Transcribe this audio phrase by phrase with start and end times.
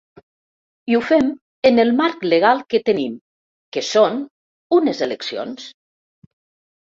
[0.91, 1.27] I ho fem
[1.69, 3.19] en el marc legal que tenim,
[3.77, 4.17] que són
[4.79, 5.69] unes eleccions.